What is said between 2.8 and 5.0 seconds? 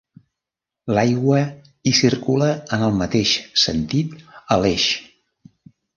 el mateix sentit a l'eix.